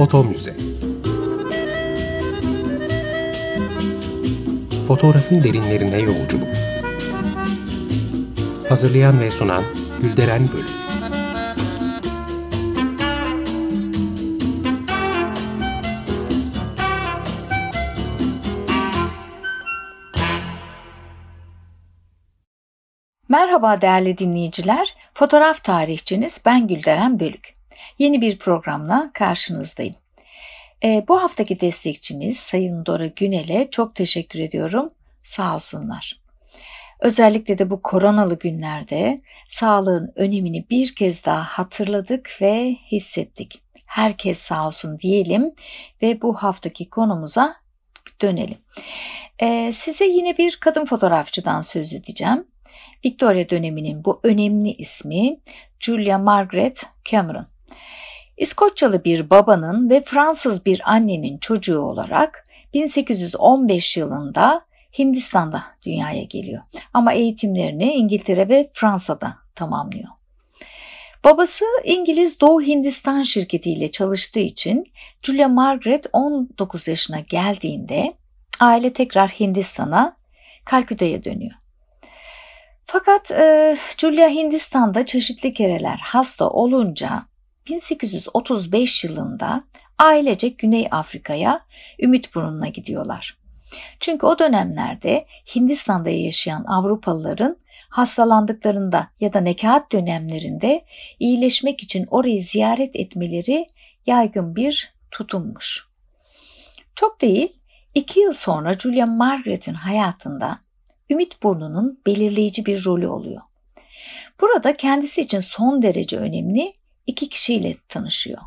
Foto 0.00 0.24
Müze. 0.24 0.56
Fotoğrafın 4.88 5.44
derinlerine 5.44 5.98
yolculuk. 5.98 6.48
Hazırlayan 8.68 9.20
ve 9.20 9.30
sunan 9.30 9.62
Gülderen 10.02 10.48
Bölüm. 10.52 10.64
Merhaba 23.28 23.80
değerli 23.80 24.18
dinleyiciler, 24.18 24.96
fotoğraf 25.14 25.64
tarihçiniz 25.64 26.42
ben 26.46 26.68
Gülderen 26.68 27.20
Bölük. 27.20 27.59
Yeni 28.00 28.20
bir 28.20 28.38
programla 28.38 29.10
karşınızdayım. 29.14 29.94
E, 30.84 31.04
bu 31.08 31.22
haftaki 31.22 31.60
destekçimiz 31.60 32.38
Sayın 32.38 32.86
Dora 32.86 33.06
Günel'e 33.06 33.68
çok 33.70 33.94
teşekkür 33.94 34.38
ediyorum. 34.38 34.90
Sağ 35.22 35.54
olsunlar. 35.54 36.20
Özellikle 37.00 37.58
de 37.58 37.70
bu 37.70 37.82
koronalı 37.82 38.38
günlerde 38.38 39.22
sağlığın 39.48 40.12
önemini 40.16 40.70
bir 40.70 40.94
kez 40.94 41.24
daha 41.24 41.42
hatırladık 41.44 42.38
ve 42.40 42.76
hissettik. 42.92 43.62
Herkes 43.86 44.38
sağ 44.38 44.66
olsun 44.66 44.98
diyelim 44.98 45.54
ve 46.02 46.22
bu 46.22 46.34
haftaki 46.34 46.90
konumuza 46.90 47.56
dönelim. 48.22 48.58
Ee, 49.42 49.70
size 49.72 50.04
yine 50.04 50.38
bir 50.38 50.56
kadın 50.60 50.84
fotoğrafçıdan 50.84 51.60
söz 51.60 51.92
edeceğim. 51.92 52.46
Victoria 53.04 53.50
döneminin 53.50 54.04
bu 54.04 54.20
önemli 54.22 54.70
ismi 54.70 55.40
Julia 55.80 56.18
Margaret 56.18 56.82
Cameron. 57.04 57.46
İskoçyalı 58.40 59.04
bir 59.04 59.30
babanın 59.30 59.90
ve 59.90 60.02
Fransız 60.04 60.66
bir 60.66 60.80
annenin 60.84 61.38
çocuğu 61.38 61.80
olarak 61.80 62.44
1815 62.74 63.96
yılında 63.96 64.64
Hindistan'da 64.98 65.64
dünyaya 65.82 66.22
geliyor. 66.22 66.62
Ama 66.94 67.12
eğitimlerini 67.12 67.92
İngiltere 67.92 68.48
ve 68.48 68.70
Fransa'da 68.74 69.36
tamamlıyor. 69.54 70.08
Babası 71.24 71.64
İngiliz 71.84 72.40
Doğu 72.40 72.62
Hindistan 72.62 73.22
şirketiyle 73.22 73.90
çalıştığı 73.90 74.40
için 74.40 74.92
Julia 75.22 75.48
Margaret 75.48 76.06
19 76.12 76.88
yaşına 76.88 77.20
geldiğinde 77.20 78.12
aile 78.60 78.92
tekrar 78.92 79.30
Hindistan'a, 79.30 80.16
Kalküta'ya 80.64 81.24
dönüyor. 81.24 81.54
Fakat 82.86 83.30
e, 83.30 83.76
Julia 83.98 84.28
Hindistan'da 84.28 85.06
çeşitli 85.06 85.52
kereler 85.52 86.00
hasta 86.02 86.50
olunca 86.50 87.29
1835 87.70 89.04
yılında 89.04 89.64
ailecek 89.98 90.58
Güney 90.58 90.88
Afrika'ya 90.90 91.60
Ümitburnu'na 92.02 92.68
gidiyorlar. 92.68 93.38
Çünkü 94.00 94.26
o 94.26 94.38
dönemlerde 94.38 95.24
Hindistan'da 95.54 96.10
yaşayan 96.10 96.64
Avrupalıların 96.64 97.56
hastalandıklarında 97.88 99.10
ya 99.20 99.32
da 99.32 99.40
nekaat 99.40 99.92
dönemlerinde 99.92 100.84
iyileşmek 101.18 101.82
için 101.82 102.06
orayı 102.10 102.42
ziyaret 102.42 102.96
etmeleri 102.96 103.66
yaygın 104.06 104.56
bir 104.56 104.94
tutummuş. 105.10 105.88
Çok 106.94 107.20
değil, 107.20 107.52
iki 107.94 108.20
yıl 108.20 108.32
sonra 108.32 108.78
Julia 108.78 109.06
Margaret'in 109.06 109.74
hayatında 109.74 110.58
Ümit 111.10 111.42
Burnu'nun 111.42 112.00
belirleyici 112.06 112.66
bir 112.66 112.84
rolü 112.84 113.08
oluyor. 113.08 113.40
Burada 114.40 114.76
kendisi 114.76 115.20
için 115.20 115.40
son 115.40 115.82
derece 115.82 116.16
önemli 116.16 116.79
iki 117.10 117.28
kişiyle 117.28 117.76
tanışıyor. 117.88 118.38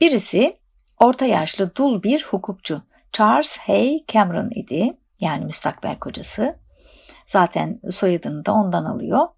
Birisi 0.00 0.56
orta 0.98 1.24
yaşlı 1.24 1.74
dul 1.74 2.02
bir 2.02 2.22
hukukçu 2.22 2.82
Charles 3.12 3.58
Hay 3.58 4.04
Cameron 4.08 4.50
idi. 4.50 4.96
Yani 5.20 5.44
müstakbel 5.44 5.98
kocası. 5.98 6.58
Zaten 7.26 7.76
soyadını 7.90 8.44
da 8.46 8.52
ondan 8.52 8.84
alıyor. 8.84 9.28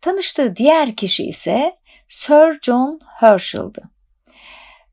Tanıştığı 0.00 0.56
diğer 0.56 0.96
kişi 0.96 1.24
ise 1.24 1.76
Sir 2.08 2.60
John 2.62 3.00
Herschel'dı. 3.06 3.82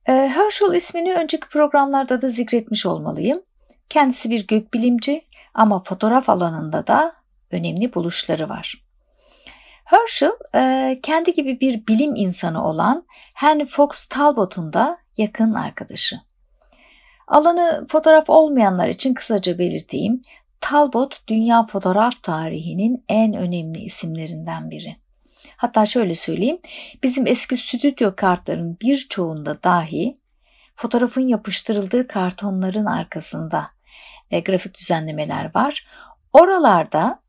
Ee, 0.07 0.11
Herschel 0.11 0.73
ismini 0.73 1.13
önceki 1.13 1.49
programlarda 1.49 2.21
da 2.21 2.29
zikretmiş 2.29 2.85
olmalıyım. 2.85 3.41
Kendisi 3.89 4.29
bir 4.29 4.47
gökbilimci 4.47 5.25
ama 5.53 5.83
fotoğraf 5.83 6.29
alanında 6.29 6.87
da 6.87 7.13
önemli 7.51 7.93
buluşları 7.93 8.49
var. 8.49 8.86
Herschel 9.87 10.31
e, 10.55 10.99
kendi 11.03 11.33
gibi 11.33 11.59
bir 11.59 11.87
bilim 11.87 12.15
insanı 12.15 12.67
olan 12.67 13.05
Henry 13.33 13.65
Fox 13.65 14.05
Talbot'un 14.05 14.73
da 14.73 14.97
yakın 15.17 15.53
arkadaşı. 15.53 16.19
Alanı 17.27 17.87
fotoğraf 17.91 18.29
olmayanlar 18.29 18.89
için 18.89 19.13
kısaca 19.13 19.59
belirteyim. 19.59 20.21
Talbot 20.61 21.27
dünya 21.27 21.65
fotoğraf 21.65 22.23
tarihinin 22.23 23.05
en 23.09 23.33
önemli 23.33 23.79
isimlerinden 23.79 24.71
biri. 24.71 24.95
Hatta 25.57 25.85
şöyle 25.85 26.15
söyleyeyim, 26.15 26.59
bizim 27.03 27.27
eski 27.27 27.57
stüdyo 27.57 28.15
kartların 28.15 28.77
birçoğunda 28.81 29.63
dahi 29.63 30.17
fotoğrafın 30.75 31.27
yapıştırıldığı 31.27 32.07
kartonların 32.07 32.85
arkasında 32.85 33.67
e, 34.31 34.39
grafik 34.39 34.77
düzenlemeler 34.79 35.55
var. 35.55 35.87
Oralarda 36.33 37.19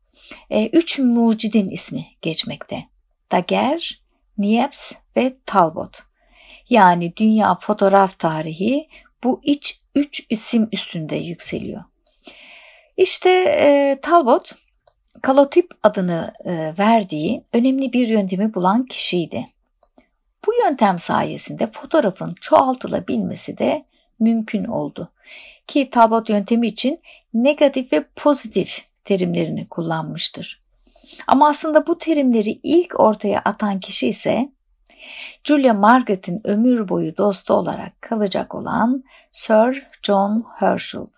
e, 0.49 0.67
üç 0.67 0.99
mucidin 0.99 1.69
ismi 1.69 2.07
geçmekte. 2.21 2.85
Daguerre, 3.31 3.85
Niepce 4.37 4.95
ve 5.17 5.35
Talbot. 5.45 6.03
Yani 6.69 7.15
dünya 7.17 7.59
fotoğraf 7.61 8.19
tarihi 8.19 8.87
bu 9.23 9.41
iç 9.43 9.79
üç 9.95 10.25
isim 10.29 10.69
üstünde 10.71 11.15
yükseliyor. 11.15 11.83
İşte 12.97 13.29
e, 13.59 13.99
Talbot, 14.01 14.51
kalotip 15.21 15.71
adını 15.83 16.33
e, 16.45 16.73
verdiği 16.79 17.43
önemli 17.53 17.93
bir 17.93 18.07
yöntemi 18.07 18.53
bulan 18.53 18.85
kişiydi. 18.85 19.47
Bu 20.47 20.51
yöntem 20.63 20.99
sayesinde 20.99 21.71
fotoğrafın 21.71 22.35
çoğaltılabilmesi 22.41 23.57
de 23.57 23.85
mümkün 24.19 24.63
oldu. 24.63 25.11
Ki 25.67 25.89
Talbot 25.89 26.29
yöntemi 26.29 26.67
için 26.67 26.99
negatif 27.33 27.93
ve 27.93 28.03
pozitif 28.15 28.88
terimlerini 29.09 29.67
kullanmıştır. 29.69 30.61
Ama 31.27 31.49
aslında 31.49 31.87
bu 31.87 31.97
terimleri 31.97 32.59
ilk 32.63 32.99
ortaya 32.99 33.41
atan 33.45 33.79
kişi 33.79 34.07
ise 34.07 34.49
Julia 35.43 35.73
Margaret'in 35.73 36.41
ömür 36.43 36.89
boyu 36.89 37.17
dostu 37.17 37.53
olarak 37.53 38.01
kalacak 38.01 38.55
olan 38.55 39.03
Sir 39.31 39.87
John 40.03 40.45
Herschel'dı. 40.55 41.17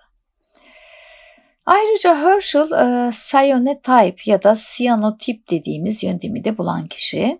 Ayrıca 1.66 2.16
Herschel 2.16 2.72
e, 2.72 3.12
cyanotype 3.32 4.32
ya 4.32 4.44
da 4.44 4.56
cyanotip 4.78 5.50
dediğimiz 5.50 6.04
yöntemi 6.04 6.44
de 6.44 6.58
bulan 6.58 6.88
kişi. 6.88 7.40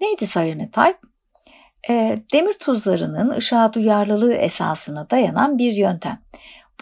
Neydi 0.00 0.26
cyanotype? 0.26 0.98
E, 1.88 2.18
demir 2.32 2.52
tuzlarının 2.52 3.30
ışığa 3.30 3.72
duyarlılığı 3.72 4.34
esasına 4.34 5.10
dayanan 5.10 5.58
bir 5.58 5.72
yöntem. 5.72 6.18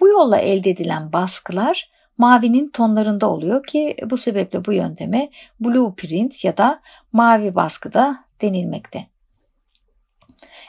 Bu 0.00 0.09
yolla 0.09 0.38
elde 0.38 0.71
edilen 0.71 1.12
baskılar 1.12 1.93
mavinin 2.19 2.71
tonlarında 2.71 3.31
oluyor 3.31 3.62
ki 3.62 3.97
bu 4.11 4.17
sebeple 4.17 4.65
bu 4.65 4.73
yönteme 4.73 5.31
blueprint 5.61 6.45
ya 6.45 6.56
da 6.56 6.81
mavi 7.12 7.55
baskıda 7.55 8.25
denilmekte. 8.41 9.06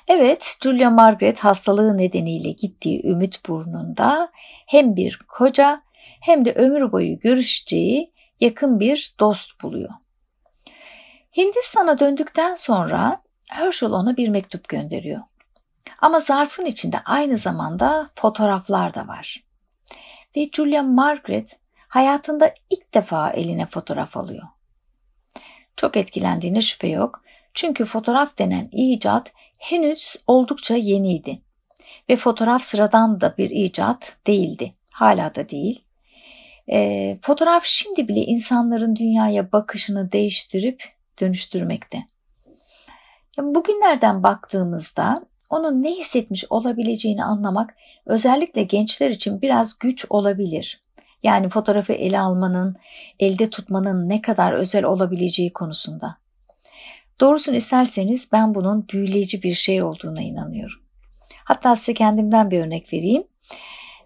Evet, 0.08 0.58
Julia 0.64 0.90
Margaret 0.90 1.40
hastalığı 1.40 1.98
nedeniyle 1.98 2.52
gittiği 2.52 3.08
Ümit 3.08 3.48
Burnu'nda 3.48 4.32
hem 4.66 4.96
bir 4.96 5.20
koca 5.28 5.82
hem 6.22 6.46
de 6.46 6.54
ömür 6.54 6.92
boyu 6.92 7.20
görüşeceği 7.20 8.14
yakın 8.40 8.80
bir 8.80 9.16
dost 9.20 9.64
buluyor. 9.64 9.90
Hindistan'a 11.38 12.00
döndükten 12.00 12.56
sonra 12.56 13.22
Herschel 13.50 13.92
ona 13.92 14.18
bir 14.18 14.30
mektup 14.30 14.70
gönderiyor. 14.70 15.22
Ama 16.02 16.20
zarfın 16.20 16.66
içinde 16.66 17.00
aynı 17.06 17.38
zamanda 17.38 18.10
fotoğraflar 18.16 18.94
da 18.94 19.08
var. 19.08 19.44
Ve 20.36 20.50
Julia 20.54 20.84
Margaret 20.84 21.60
hayatında 21.88 22.54
ilk 22.70 22.94
defa 22.94 23.30
eline 23.30 23.66
fotoğraf 23.66 24.18
alıyor. 24.18 24.48
Çok 25.76 25.98
etkilendiğine 25.98 26.62
şüphe 26.62 26.88
yok. 26.88 27.24
Çünkü 27.54 27.86
fotoğraf 27.86 28.38
denen 28.38 28.70
icat 28.72 29.32
henüz 29.58 30.16
oldukça 30.28 30.76
yeniydi. 30.76 31.42
Ve 32.10 32.16
fotoğraf 32.16 32.64
sıradan 32.64 33.22
da 33.22 33.38
bir 33.38 33.50
icat 33.50 34.18
değildi. 34.28 34.74
Hala 34.92 35.36
da 35.36 35.50
değil. 35.50 35.84
E, 36.72 37.18
fotoğraf 37.22 37.64
şimdi 37.66 38.08
bile 38.08 38.20
insanların 38.20 38.96
dünyaya 38.96 39.52
bakışını 39.52 40.12
değiştirip 40.12 40.84
dönüştürmekte. 41.22 42.04
Bugünlerden 43.38 44.24
baktığımızda 44.24 45.26
onun 45.54 45.84
ne 45.84 45.92
hissetmiş 45.92 46.46
olabileceğini 46.50 47.24
anlamak 47.24 47.76
özellikle 48.06 48.64
gençler 48.64 49.10
için 49.10 49.42
biraz 49.42 49.80
güç 49.80 50.06
olabilir. 50.10 50.84
Yani 51.24 51.50
fotoğrafı 51.50 51.94
ele 51.94 52.20
almanın, 52.20 52.76
elde 53.20 53.50
tutmanın 53.50 54.10
ne 54.10 54.22
kadar 54.22 54.54
özel 54.54 54.84
olabileceği 54.84 55.54
konusunda. 55.54 56.18
Doğrusunu 57.22 57.56
isterseniz 57.56 58.30
ben 58.34 58.56
bunun 58.56 58.88
büyüleyici 58.88 59.44
bir 59.44 59.54
şey 59.54 59.84
olduğuna 59.84 60.22
inanıyorum. 60.22 60.80
Hatta 61.44 61.76
size 61.76 61.94
kendimden 61.94 62.52
bir 62.52 62.60
örnek 62.60 62.94
vereyim. 62.94 63.24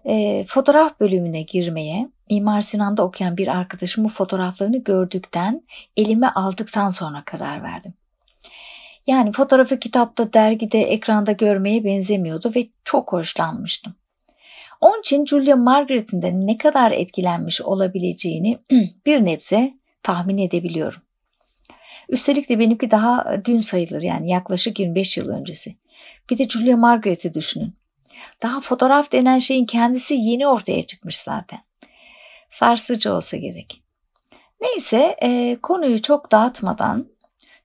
E, 0.04 0.44
fotoğraf 0.48 1.00
bölümüne 1.00 1.42
girmeye 1.42 2.08
Mimar 2.30 2.60
Sinan'da 2.60 3.02
okuyan 3.02 3.36
bir 3.36 3.48
arkadaşımın 3.48 4.08
fotoğraflarını 4.08 4.84
gördükten, 4.84 5.62
elime 5.96 6.28
aldıktan 6.28 6.90
sonra 6.90 7.22
karar 7.24 7.62
verdim. 7.62 7.94
Yani 9.08 9.32
fotoğrafı 9.32 9.78
kitapta, 9.78 10.32
dergide, 10.32 10.82
ekranda 10.82 11.32
görmeye 11.32 11.84
benzemiyordu 11.84 12.52
ve 12.56 12.68
çok 12.84 13.12
hoşlanmıştım. 13.12 13.94
Onun 14.80 15.00
için 15.00 15.26
Julia 15.26 15.56
Margaret'in 15.56 16.22
de 16.22 16.32
ne 16.34 16.58
kadar 16.58 16.92
etkilenmiş 16.92 17.60
olabileceğini 17.60 18.58
bir 19.06 19.24
nebze 19.24 19.74
tahmin 20.02 20.38
edebiliyorum. 20.38 21.02
Üstelik 22.08 22.48
de 22.48 22.58
benimki 22.58 22.90
daha 22.90 23.40
dün 23.44 23.60
sayılır 23.60 24.02
yani 24.02 24.30
yaklaşık 24.30 24.80
25 24.80 25.16
yıl 25.16 25.28
öncesi. 25.28 25.76
Bir 26.30 26.38
de 26.38 26.48
Julia 26.48 26.76
Margaret'i 26.76 27.34
düşünün. 27.34 27.74
Daha 28.42 28.60
fotoğraf 28.60 29.12
denen 29.12 29.38
şeyin 29.38 29.66
kendisi 29.66 30.14
yeni 30.14 30.46
ortaya 30.46 30.82
çıkmış 30.86 31.16
zaten. 31.16 31.60
Sarsıcı 32.50 33.14
olsa 33.14 33.36
gerek. 33.36 33.82
Neyse 34.60 35.16
e, 35.22 35.58
konuyu 35.62 36.02
çok 36.02 36.32
dağıtmadan 36.32 37.08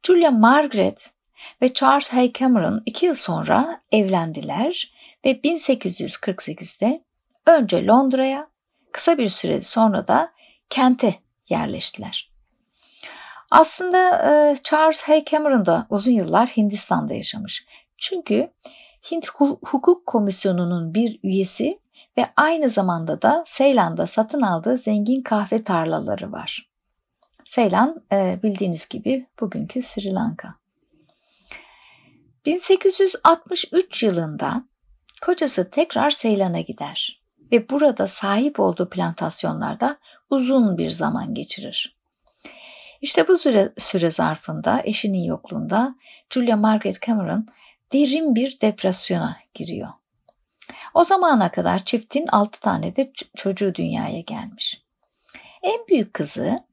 Julia 0.03 0.31
Margaret 0.31 1.12
ve 1.61 1.73
Charles 1.73 2.09
Hay 2.09 2.33
Cameron 2.33 2.83
iki 2.85 3.05
yıl 3.05 3.15
sonra 3.15 3.81
evlendiler 3.91 4.93
ve 5.25 5.31
1848'de 5.31 7.03
önce 7.45 7.85
Londra'ya 7.85 8.47
kısa 8.91 9.17
bir 9.17 9.29
süre 9.29 9.61
sonra 9.61 10.07
da 10.07 10.31
Kent'e 10.69 11.15
yerleştiler. 11.49 12.31
Aslında 13.51 14.31
e, 14.31 14.55
Charles 14.63 15.03
Hay 15.03 15.25
Cameron 15.25 15.65
da 15.65 15.87
uzun 15.89 16.11
yıllar 16.11 16.47
Hindistan'da 16.47 17.13
yaşamış. 17.13 17.65
Çünkü 17.97 18.51
Hint 19.11 19.27
Hukuk 19.65 20.05
Komisyonu'nun 20.05 20.93
bir 20.93 21.19
üyesi 21.23 21.79
ve 22.17 22.29
aynı 22.35 22.69
zamanda 22.69 23.21
da 23.21 23.43
Seylan'da 23.45 24.07
satın 24.07 24.41
aldığı 24.41 24.77
zengin 24.77 25.21
kahve 25.21 25.63
tarlaları 25.63 26.31
var. 26.31 26.69
Seylan 27.45 28.03
e, 28.11 28.39
bildiğiniz 28.43 28.89
gibi 28.89 29.27
bugünkü 29.39 29.81
Sri 29.81 30.13
Lanka. 30.13 30.62
1863 32.45 34.03
yılında 34.03 34.63
kocası 35.21 35.69
tekrar 35.69 36.11
Seylan'a 36.11 36.61
gider 36.61 37.21
ve 37.51 37.69
burada 37.69 38.07
sahip 38.07 38.59
olduğu 38.59 38.89
plantasyonlarda 38.89 39.97
uzun 40.29 40.77
bir 40.77 40.89
zaman 40.89 41.33
geçirir. 41.33 41.97
İşte 43.01 43.27
bu 43.27 43.37
süre, 43.37 43.73
süre 43.77 44.09
zarfında 44.11 44.81
eşinin 44.83 45.23
yokluğunda 45.23 45.95
Julia 46.29 46.57
Margaret 46.57 47.01
Cameron 47.01 47.47
derin 47.93 48.35
bir 48.35 48.61
depresyona 48.61 49.37
giriyor. 49.53 49.89
O 50.93 51.03
zamana 51.03 51.51
kadar 51.51 51.85
çiftin 51.85 52.27
6 52.27 52.59
tane 52.59 52.95
de 52.95 53.11
çocuğu 53.35 53.75
dünyaya 53.75 54.21
gelmiş. 54.21 54.83
En 55.63 55.87
büyük 55.87 56.13
kızı 56.13 56.63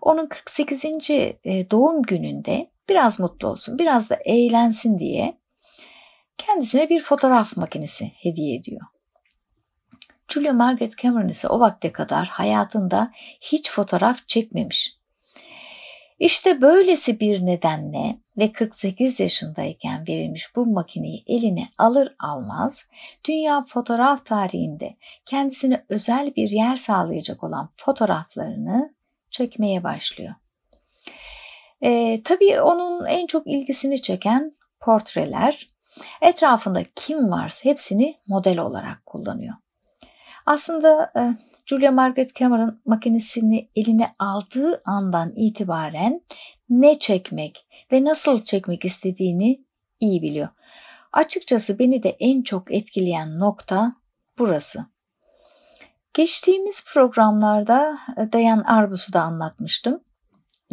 onun 0.00 0.26
48. 0.26 0.84
E, 1.10 1.70
doğum 1.70 2.02
gününde 2.02 2.70
biraz 2.88 3.20
mutlu 3.20 3.48
olsun, 3.48 3.78
biraz 3.78 4.10
da 4.10 4.18
eğlensin 4.24 4.98
diye 4.98 5.38
kendisine 6.38 6.88
bir 6.88 7.02
fotoğraf 7.02 7.56
makinesi 7.56 8.12
hediye 8.16 8.56
ediyor. 8.56 8.80
Julia 10.28 10.52
Margaret 10.52 10.98
Cameron 10.98 11.28
ise 11.28 11.48
o 11.48 11.60
vakte 11.60 11.92
kadar 11.92 12.28
hayatında 12.28 13.12
hiç 13.40 13.70
fotoğraf 13.70 14.28
çekmemiş. 14.28 14.96
İşte 16.18 16.60
böylesi 16.60 17.20
bir 17.20 17.46
nedenle 17.46 18.18
ve 18.38 18.52
48 18.52 19.20
yaşındayken 19.20 20.06
verilmiş 20.08 20.56
bu 20.56 20.66
makineyi 20.66 21.24
eline 21.26 21.68
alır 21.78 22.14
almaz 22.18 22.88
dünya 23.24 23.64
fotoğraf 23.64 24.26
tarihinde 24.26 24.96
kendisine 25.26 25.84
özel 25.88 26.34
bir 26.36 26.50
yer 26.50 26.76
sağlayacak 26.76 27.44
olan 27.44 27.70
fotoğraflarını 27.76 28.94
çekmeye 29.30 29.84
başlıyor. 29.84 30.34
E, 31.80 32.22
tabii 32.22 32.60
onun 32.60 33.06
en 33.06 33.26
çok 33.26 33.46
ilgisini 33.46 34.02
çeken 34.02 34.52
portreler. 34.80 35.68
Etrafında 36.22 36.84
kim 36.94 37.30
varsa 37.30 37.64
hepsini 37.64 38.20
model 38.26 38.58
olarak 38.58 39.06
kullanıyor. 39.06 39.54
Aslında 40.46 41.12
e, 41.16 41.20
Julia 41.66 41.90
Margaret 41.90 42.36
Cameron 42.36 42.80
makinesini 42.84 43.68
eline 43.76 44.14
aldığı 44.18 44.82
andan 44.84 45.32
itibaren 45.36 46.20
ne 46.70 46.98
çekmek 46.98 47.66
ve 47.92 48.04
nasıl 48.04 48.42
çekmek 48.42 48.84
istediğini 48.84 49.64
iyi 50.00 50.22
biliyor. 50.22 50.48
Açıkçası 51.12 51.78
beni 51.78 52.02
de 52.02 52.16
en 52.20 52.42
çok 52.42 52.74
etkileyen 52.74 53.38
nokta 53.38 53.96
burası. 54.38 54.86
Geçtiğimiz 56.14 56.84
programlarda 56.92 57.98
e, 58.16 58.32
Dayan 58.32 58.62
Arbus'u 58.62 59.12
da 59.12 59.22
anlatmıştım. 59.22 60.00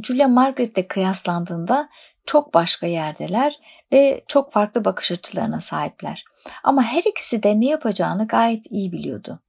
Julia 0.04 0.28
Margaret'le 0.28 0.88
kıyaslandığında 0.88 1.90
çok 2.26 2.54
başka 2.54 2.88
yerdeler 2.88 3.60
ve 3.94 4.24
çok 4.28 4.52
farklı 4.52 4.86
bakış 4.86 5.12
açılarına 5.12 5.60
sahipler. 5.60 6.26
Ama 6.64 6.84
her 6.84 7.04
ikisi 7.04 7.44
de 7.44 7.60
ne 7.60 7.66
yapacağını 7.66 8.28
gayet 8.28 8.66
iyi 8.70 8.92
biliyordu. 8.92 9.40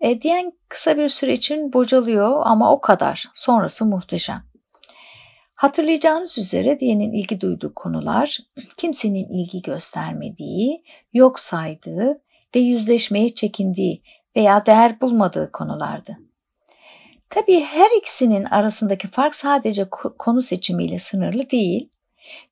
E, 0.00 0.22
diyen 0.22 0.52
kısa 0.68 0.98
bir 0.98 1.08
süre 1.08 1.32
için 1.32 1.72
bocalıyor 1.72 2.42
ama 2.44 2.72
o 2.72 2.80
kadar. 2.80 3.24
Sonrası 3.34 3.86
muhteşem. 3.86 4.42
Hatırlayacağınız 5.54 6.38
üzere 6.38 6.80
diyenin 6.80 7.12
ilgi 7.12 7.40
duyduğu 7.40 7.74
konular 7.74 8.38
kimsenin 8.76 9.28
ilgi 9.28 9.62
göstermediği, 9.62 10.84
yok 11.12 11.40
saydığı 11.40 12.22
ve 12.54 12.60
yüzleşmeye 12.60 13.34
çekindiği 13.34 14.02
veya 14.36 14.66
değer 14.66 15.00
bulmadığı 15.00 15.52
konulardı. 15.52 16.16
Tabii 17.30 17.60
her 17.60 17.98
ikisinin 17.98 18.44
arasındaki 18.44 19.08
fark 19.08 19.34
sadece 19.34 19.88
konu 20.18 20.42
seçimiyle 20.42 20.98
sınırlı 20.98 21.50
değil, 21.50 21.88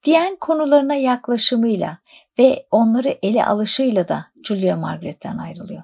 diyen 0.05 0.37
konularına 0.37 0.95
yaklaşımıyla 0.95 1.99
ve 2.39 2.67
onları 2.71 3.19
ele 3.23 3.47
alışıyla 3.47 4.09
da 4.09 4.27
Julia 4.45 4.77
Margaret'ten 4.77 5.39
ayrılıyor. 5.39 5.83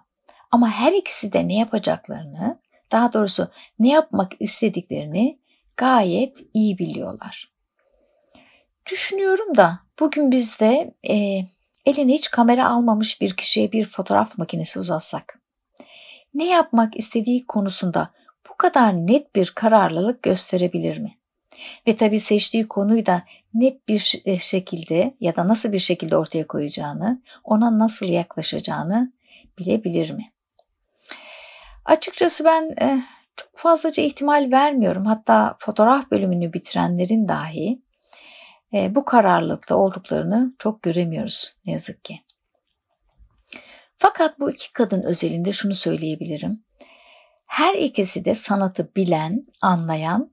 Ama 0.50 0.70
her 0.70 0.92
ikisi 0.92 1.32
de 1.32 1.48
ne 1.48 1.58
yapacaklarını, 1.58 2.58
daha 2.92 3.12
doğrusu 3.12 3.48
ne 3.78 3.88
yapmak 3.88 4.32
istediklerini 4.40 5.38
gayet 5.76 6.38
iyi 6.54 6.78
biliyorlar. 6.78 7.52
Düşünüyorum 8.90 9.56
da 9.56 9.78
bugün 10.00 10.30
bizde 10.30 10.94
e, 11.08 11.14
eline 11.86 12.12
hiç 12.12 12.30
kamera 12.30 12.68
almamış 12.68 13.20
bir 13.20 13.36
kişiye 13.36 13.72
bir 13.72 13.84
fotoğraf 13.84 14.38
makinesi 14.38 14.78
uzatsak, 14.80 15.40
ne 16.34 16.46
yapmak 16.46 16.96
istediği 16.96 17.46
konusunda 17.46 18.10
kadar 18.64 18.94
net 18.94 19.36
bir 19.36 19.52
kararlılık 19.54 20.22
gösterebilir 20.22 20.98
mi? 20.98 21.18
Ve 21.86 21.96
tabii 21.96 22.20
seçtiği 22.20 22.68
konuyu 22.68 23.06
da 23.06 23.22
net 23.54 23.88
bir 23.88 24.22
e, 24.24 24.38
şekilde 24.38 25.14
ya 25.20 25.36
da 25.36 25.48
nasıl 25.48 25.72
bir 25.72 25.78
şekilde 25.78 26.16
ortaya 26.16 26.46
koyacağını, 26.46 27.22
ona 27.44 27.78
nasıl 27.78 28.06
yaklaşacağını 28.06 29.12
bilebilir 29.58 30.10
mi? 30.10 30.32
Açıkçası 31.84 32.44
ben 32.44 32.74
e, 32.80 33.02
çok 33.36 33.48
fazlaca 33.56 34.02
ihtimal 34.02 34.48
vermiyorum. 34.52 35.06
Hatta 35.06 35.56
fotoğraf 35.58 36.10
bölümünü 36.10 36.52
bitirenlerin 36.52 37.28
dahi 37.28 37.82
e, 38.74 38.94
bu 38.94 39.04
kararlılıkta 39.04 39.76
olduklarını 39.76 40.54
çok 40.58 40.82
göremiyoruz 40.82 41.56
ne 41.66 41.72
yazık 41.72 42.04
ki. 42.04 42.20
Fakat 43.98 44.40
bu 44.40 44.50
iki 44.50 44.72
kadın 44.72 45.02
özelinde 45.02 45.52
şunu 45.52 45.74
söyleyebilirim. 45.74 46.63
Her 47.46 47.74
ikisi 47.74 48.24
de 48.24 48.34
sanatı 48.34 48.94
bilen, 48.96 49.46
anlayan, 49.62 50.30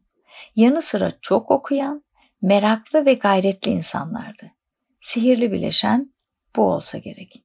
yanı 0.55 0.81
sıra 0.81 1.11
çok 1.21 1.51
okuyan, 1.51 2.03
meraklı 2.41 3.05
ve 3.05 3.13
gayretli 3.13 3.71
insanlardı. 3.71 4.51
Sihirli 5.01 5.51
bileşen 5.51 6.13
bu 6.55 6.61
olsa 6.61 6.97
gerek. 6.97 7.43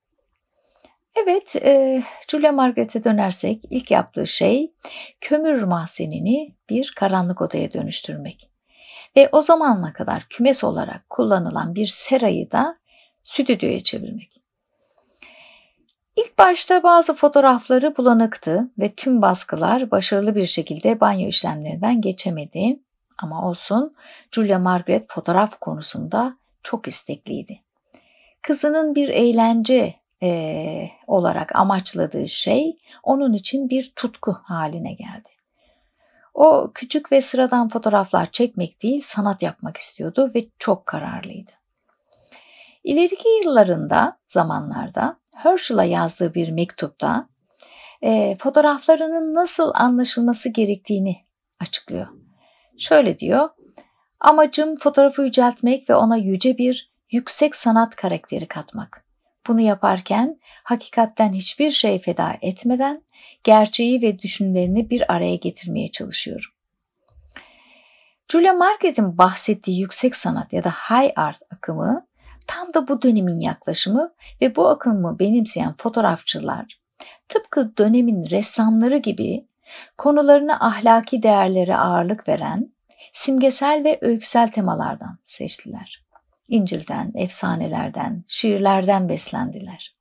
Evet, 1.16 1.56
e, 1.56 2.02
Julia 2.30 2.52
Margaret'e 2.52 3.04
dönersek 3.04 3.64
ilk 3.70 3.90
yaptığı 3.90 4.26
şey 4.26 4.72
kömür 5.20 5.62
mahzenini 5.62 6.54
bir 6.70 6.92
karanlık 6.96 7.42
odaya 7.42 7.72
dönüştürmek. 7.72 8.50
Ve 9.16 9.28
o 9.32 9.42
zamana 9.42 9.92
kadar 9.92 10.26
kümes 10.30 10.64
olarak 10.64 11.10
kullanılan 11.10 11.74
bir 11.74 11.86
serayı 11.86 12.50
da 12.50 12.78
stüdyoya 13.24 13.80
çevirmek. 13.80 14.35
İlk 16.16 16.38
başta 16.38 16.82
bazı 16.82 17.14
fotoğrafları 17.14 17.96
bulanıktı 17.96 18.70
ve 18.78 18.94
tüm 18.94 19.22
baskılar 19.22 19.90
başarılı 19.90 20.34
bir 20.34 20.46
şekilde 20.46 21.00
banyo 21.00 21.28
işlemlerinden 21.28 22.00
geçemedi. 22.00 22.80
Ama 23.18 23.48
olsun 23.48 23.94
Julia 24.32 24.58
Margaret 24.58 25.06
fotoğraf 25.08 25.60
konusunda 25.60 26.36
çok 26.62 26.88
istekliydi. 26.88 27.60
Kızının 28.42 28.94
bir 28.94 29.08
eğlence 29.08 29.94
e, 30.22 30.90
olarak 31.06 31.56
amaçladığı 31.56 32.28
şey 32.28 32.78
onun 33.02 33.32
için 33.32 33.68
bir 33.68 33.92
tutku 33.96 34.32
haline 34.44 34.92
geldi. 34.92 35.28
O 36.34 36.70
küçük 36.74 37.12
ve 37.12 37.20
sıradan 37.20 37.68
fotoğraflar 37.68 38.26
çekmek 38.26 38.82
değil 38.82 39.00
sanat 39.00 39.42
yapmak 39.42 39.76
istiyordu 39.76 40.30
ve 40.34 40.46
çok 40.58 40.86
kararlıydı. 40.86 41.50
İleriki 42.84 43.28
yıllarında, 43.28 44.18
zamanlarda 44.26 45.16
Herschel'a 45.36 45.84
yazdığı 45.84 46.34
bir 46.34 46.50
mektupta 46.50 47.28
e, 48.02 48.36
fotoğraflarının 48.36 49.34
nasıl 49.34 49.70
anlaşılması 49.74 50.48
gerektiğini 50.48 51.16
açıklıyor. 51.60 52.06
Şöyle 52.78 53.18
diyor, 53.18 53.48
amacım 54.20 54.76
fotoğrafı 54.76 55.22
yüceltmek 55.22 55.90
ve 55.90 55.94
ona 55.94 56.16
yüce 56.16 56.58
bir 56.58 56.92
yüksek 57.10 57.54
sanat 57.54 57.96
karakteri 57.96 58.48
katmak. 58.48 59.04
Bunu 59.46 59.60
yaparken 59.60 60.40
hakikatten 60.62 61.32
hiçbir 61.32 61.70
şey 61.70 62.00
feda 62.00 62.36
etmeden 62.42 63.02
gerçeği 63.44 64.02
ve 64.02 64.18
düşünlerini 64.18 64.90
bir 64.90 65.12
araya 65.12 65.36
getirmeye 65.36 65.88
çalışıyorum. 65.88 66.50
Julia 68.32 68.52
Margaret'in 68.52 69.18
bahsettiği 69.18 69.80
yüksek 69.80 70.16
sanat 70.16 70.52
ya 70.52 70.64
da 70.64 70.70
high 70.70 71.12
art 71.16 71.42
akımı 71.54 72.05
tam 72.46 72.74
da 72.74 72.88
bu 72.88 73.02
dönemin 73.02 73.40
yaklaşımı 73.40 74.12
ve 74.40 74.56
bu 74.56 74.68
akımı 74.68 75.18
benimseyen 75.18 75.74
fotoğrafçılar 75.78 76.80
tıpkı 77.28 77.76
dönemin 77.76 78.30
ressamları 78.30 78.98
gibi 78.98 79.46
konularına 79.98 80.60
ahlaki 80.60 81.22
değerlere 81.22 81.76
ağırlık 81.76 82.28
veren 82.28 82.70
simgesel 83.12 83.84
ve 83.84 83.98
öyküsel 84.00 84.48
temalardan 84.48 85.18
seçtiler. 85.24 86.06
İncil'den, 86.48 87.12
efsanelerden, 87.14 88.24
şiirlerden 88.28 89.08
beslendiler. 89.08 89.96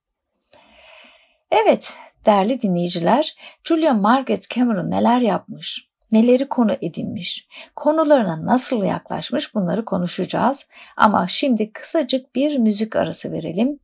Evet, 1.52 1.94
değerli 2.26 2.62
dinleyiciler, 2.62 3.36
Julia 3.64 3.94
Margaret 3.94 4.50
Cameron 4.50 4.92
neler 4.92 5.22
yapmış, 5.22 5.88
neleri 6.12 6.50
konu 6.50 6.78
edinmiş, 6.82 7.48
konularına 7.76 8.46
nasıl 8.46 8.84
yaklaşmış 8.84 9.56
bunları 9.56 9.86
konuşacağız. 9.86 10.68
Ama 10.98 11.28
şimdi 11.28 11.72
kısacık 11.74 12.36
bir 12.36 12.58
müzik 12.58 12.96
arası 12.96 13.32
verelim. 13.32 13.80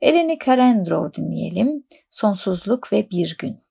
Eleni 0.00 0.38
Karendro 0.38 1.12
dinleyelim. 1.14 1.84
Sonsuzluk 2.10 2.92
ve 2.92 3.10
Bir 3.10 3.36
Gün. 3.38 3.65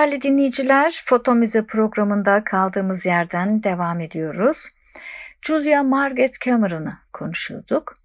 Değerli 0.00 0.22
dinleyiciler. 0.22 1.02
Foto 1.06 1.34
Müze 1.34 1.66
programında 1.66 2.44
kaldığımız 2.44 3.06
yerden 3.06 3.62
devam 3.62 4.00
ediyoruz. 4.00 4.68
Julia 5.42 5.82
Margaret 5.82 6.40
Cameron'ı 6.40 6.98
konuşuyorduk. 7.12 7.98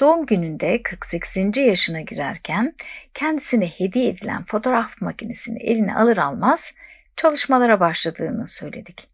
Doğum 0.00 0.26
gününde 0.26 0.82
48. 0.82 1.56
yaşına 1.56 2.00
girerken 2.00 2.74
kendisine 3.14 3.66
hediye 3.66 4.08
edilen 4.08 4.44
fotoğraf 4.44 5.00
makinesini 5.00 5.62
eline 5.62 5.94
alır 5.94 6.16
almaz 6.16 6.72
çalışmalara 7.16 7.80
başladığını 7.80 8.46
söyledik. 8.46 9.08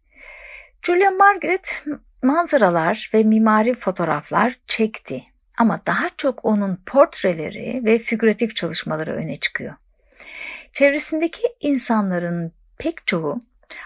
Julia 0.81 1.11
Margaret 1.11 1.83
manzaralar 2.23 3.11
ve 3.13 3.23
mimari 3.23 3.75
fotoğraflar 3.75 4.59
çekti 4.67 5.23
ama 5.57 5.81
daha 5.85 6.09
çok 6.17 6.45
onun 6.45 6.75
portreleri 6.85 7.81
ve 7.85 7.99
figüratif 7.99 8.55
çalışmaları 8.55 9.11
öne 9.15 9.37
çıkıyor. 9.37 9.73
Çevresindeki 10.77 11.41
insanların 11.59 12.51
pek 12.77 13.07
çoğu 13.07 13.41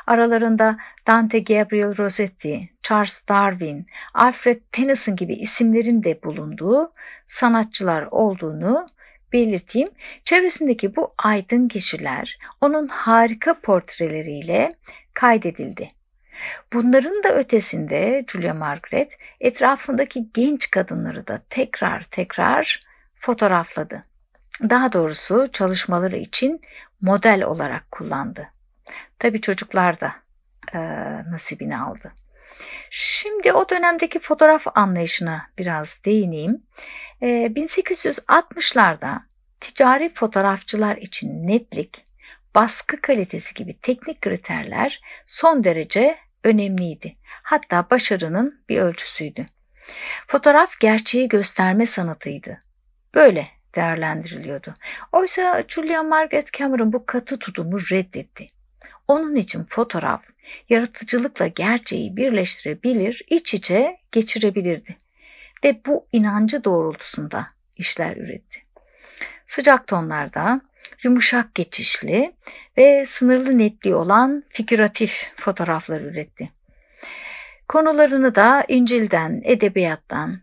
aralarında 0.08 0.78
Dante 1.08 1.40
Gabriel 1.40 1.98
Rossetti, 1.98 2.70
Charles 2.84 3.22
Darwin, 3.30 3.86
Alfred 4.14 4.62
Tennyson 4.72 5.16
gibi 5.16 5.34
isimlerin 5.34 6.04
de 6.04 6.24
bulunduğu 6.24 6.94
sanatçılar 7.28 8.08
olduğunu 8.12 8.88
belirteyim. 9.34 9.90
Çevresindeki 10.26 10.96
bu 10.96 11.14
aydın 11.18 11.68
kişiler 11.68 12.38
onun 12.62 12.88
harika 12.88 13.60
portreleriyle 13.60 14.76
kaydedildi. 15.14 15.88
Bunların 16.74 17.24
da 17.24 17.36
ötesinde 17.36 18.26
Julia 18.32 18.54
Margaret 18.54 19.12
etrafındaki 19.40 20.30
genç 20.34 20.72
kadınları 20.72 21.28
da 21.28 21.42
tekrar 21.50 22.04
tekrar 22.12 22.82
fotoğrafladı. 23.16 24.11
Daha 24.70 24.94
doğrusu 24.94 25.48
çalışmaları 25.52 26.18
için 26.18 26.62
model 27.02 27.44
olarak 27.44 27.92
kullandı. 27.92 28.48
Tabi 29.20 29.42
çocuklar 29.42 30.00
da 30.00 30.16
e, 30.74 30.80
nasibini 31.32 31.78
aldı. 31.78 32.12
Şimdi 32.90 33.54
o 33.54 33.70
dönemdeki 33.70 34.20
fotoğraf 34.20 34.64
anlayışına 34.76 35.50
biraz 35.58 36.00
değineyim. 36.06 36.64
E, 37.22 37.28
1860'larda 37.28 39.22
ticari 39.60 40.14
fotoğrafçılar 40.14 40.98
için 40.98 41.48
netlik, 41.48 42.06
baskı 42.56 43.02
kalitesi 43.02 43.54
gibi 43.54 43.80
teknik 43.82 44.22
kriterler 44.22 45.02
son 45.26 45.64
derece 45.64 46.18
önemliydi. 46.44 47.16
Hatta 47.44 47.90
başarının 47.90 48.64
bir 48.70 48.78
ölçüsüydü. 48.78 49.46
Fotoğraf 50.28 50.80
gerçeği 50.80 51.28
gösterme 51.28 51.86
sanatıydı. 51.86 52.64
Böyle 53.16 53.48
değerlendiriliyordu. 53.76 54.76
Oysa 55.12 55.64
Julia 55.68 56.04
Margaret 56.04 56.54
Cameron 56.54 56.94
bu 56.94 57.06
katı 57.06 57.40
tutumu 57.40 57.80
reddetti. 57.80 58.50
Onun 59.08 59.36
için 59.36 59.64
fotoğraf 59.70 60.24
yaratıcılıkla 60.70 61.48
gerçeği 61.48 62.16
birleştirebilir, 62.18 63.22
iç 63.30 63.54
içe 63.54 63.98
geçirebilirdi. 64.12 64.98
Ve 65.64 65.82
bu 65.86 66.08
inancı 66.12 66.64
doğrultusunda 66.64 67.48
işler 67.78 68.18
üretti. 68.18 68.60
Sıcak 69.48 69.88
tonlarda, 69.88 70.62
yumuşak 71.04 71.56
geçişli 71.56 72.34
ve 72.78 73.06
sınırlı 73.06 73.58
netliği 73.58 73.96
olan 73.96 74.44
figüratif 74.50 75.32
fotoğraflar 75.36 76.02
üretti. 76.02 76.50
Konularını 77.68 78.36
da 78.36 78.66
İncil'den, 78.68 79.42
edebiyattan, 79.44 80.40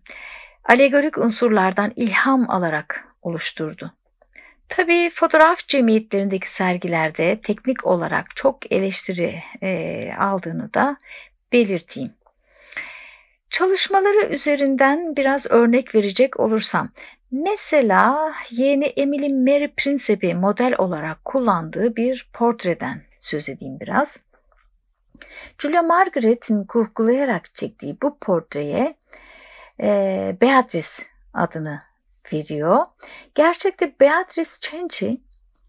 alegorik 0.64 1.18
unsurlardan 1.18 1.92
ilham 1.96 2.50
alarak 2.50 3.07
oluşturdu. 3.28 3.92
Tabii 4.68 5.10
fotoğraf 5.14 5.68
cemiyetlerindeki 5.68 6.52
sergilerde 6.52 7.40
teknik 7.40 7.86
olarak 7.86 8.36
çok 8.36 8.72
eleştiri 8.72 9.42
e, 9.62 10.12
aldığını 10.18 10.74
da 10.74 10.96
belirteyim. 11.52 12.12
Çalışmaları 13.50 14.26
üzerinden 14.26 15.16
biraz 15.16 15.46
örnek 15.50 15.94
verecek 15.94 16.40
olursam 16.40 16.90
Mesela 17.30 18.32
yeni 18.50 18.84
Emily 18.84 19.28
Mary 19.28 19.68
Principe'i 19.76 20.34
model 20.34 20.74
olarak 20.78 21.24
kullandığı 21.24 21.96
bir 21.96 22.30
portreden 22.32 23.02
söz 23.20 23.48
edeyim 23.48 23.80
biraz. 23.80 24.20
Julia 25.58 25.82
Margaret'in 25.82 26.64
kurgulayarak 26.64 27.54
çektiği 27.54 27.96
bu 28.02 28.18
portreye 28.18 28.94
e, 29.82 30.36
Beatrice 30.40 31.02
adını 31.34 31.80
veriyor. 32.32 32.84
Gerçekte 33.34 34.00
Beatrice 34.00 34.50
Cenci 34.60 35.20